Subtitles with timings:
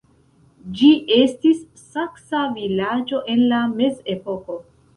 [0.79, 4.63] Ĝi estis saksa vilaĝo en la mezepoko.